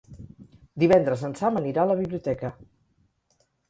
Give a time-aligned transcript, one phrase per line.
[0.85, 2.55] Divendres en Sam anirà a la biblioteca.